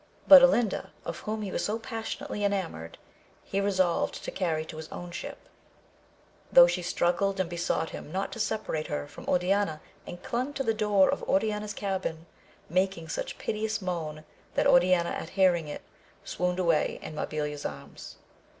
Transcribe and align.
But 0.27 0.41
Olinda, 0.41 0.89
of 1.05 1.19
whom 1.19 1.43
he 1.43 1.51
was 1.51 1.63
so 1.63 1.77
passionately 1.77 2.43
enamoured, 2.43 2.97
he 3.43 3.61
resolved 3.61 4.23
to 4.23 4.31
carry 4.31 4.65
to 4.65 4.77
his 4.77 4.87
own 4.91 5.11
ship, 5.11 5.37
though 6.51 6.65
she 6.65 6.81
struggled 6.81 7.39
and 7.39 7.47
besought 7.47 7.91
him 7.91 8.11
not 8.11 8.31
to 8.31 8.39
separate 8.39 8.87
her 8.87 9.05
from 9.05 9.27
Oriana, 9.29 9.79
and 10.07 10.23
clung 10.23 10.53
to 10.53 10.63
the 10.63 10.73
door 10.73 11.07
of 11.07 11.21
Oriana's 11.29 11.75
cabin, 11.75 12.25
making 12.67 13.09
such 13.09 13.37
piteous 13.37 13.79
moan 13.79 14.23
that 14.55 14.65
Oriana 14.65 15.11
at 15.11 15.29
hear 15.29 15.53
ing 15.53 15.67
it, 15.67 15.83
swooned 16.23 16.57
away 16.57 16.97
in 17.03 17.13
Mabilia's 17.13 17.63
anns. 17.63 18.15